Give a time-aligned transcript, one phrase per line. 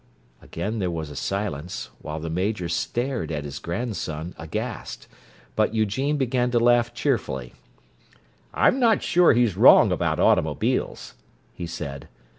[0.41, 5.07] Again there was a silence, while the Major stared at his grandson, aghast.
[5.55, 7.53] But Eugene began to laugh cheerfully.
[8.51, 11.13] "I'm not sure he's wrong about automobiles,"
[11.53, 12.07] he said.